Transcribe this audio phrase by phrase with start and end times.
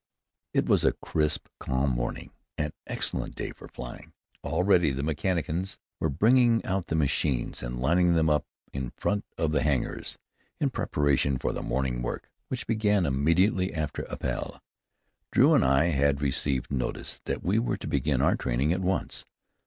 [0.51, 4.13] It was a crisp, calm morning an excellent day for flying.
[4.43, 9.51] Already the mechanicians were bringing out the machines and lining them up in front of
[9.51, 10.17] the hangars,
[10.59, 14.59] in preparation for the morning work, which began immediately after appel.
[15.31, 19.27] Drew and I had received notice that we were to begin our training at once.